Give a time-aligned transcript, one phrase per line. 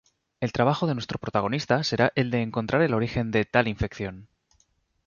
[0.39, 4.29] El trabajo de nuestro protagonista será el de encontrar el origen de tal infección.